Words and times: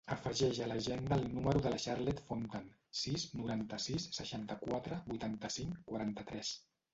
Afegeix 0.13 0.59
a 0.63 0.67
l'agenda 0.69 1.17
el 1.21 1.25
número 1.33 1.59
de 1.65 1.73
la 1.73 1.81
Charlotte 1.83 2.23
Fontan: 2.29 2.65
sis, 3.01 3.27
noranta-sis, 3.43 4.09
seixanta-quatre, 4.21 4.99
vuitanta-cinc, 5.13 5.79
quaranta-tres. 5.93 6.57